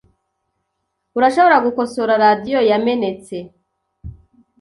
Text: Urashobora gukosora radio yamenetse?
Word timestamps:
Urashobora 1.17 1.57
gukosora 1.65 2.13
radio 2.23 2.59
yamenetse? 2.69 3.35